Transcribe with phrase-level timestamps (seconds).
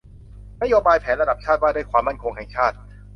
[0.61, 2.77] นโยบายแผนระดับชาติว่าด้วยความมั่นคงแห่งชาติ